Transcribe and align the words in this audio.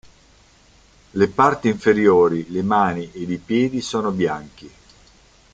Le 1.11 1.27
parti 1.27 1.67
inferiori, 1.67 2.49
le 2.49 2.63
mani 2.63 3.11
ed 3.13 3.29
i 3.29 3.37
piedi 3.37 3.81
sono 3.81 4.09
bianchi. 4.09 4.71